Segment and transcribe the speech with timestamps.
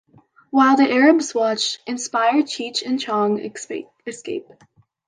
[0.49, 4.47] While the Arabs watch, inspired, Cheech and Chong escape.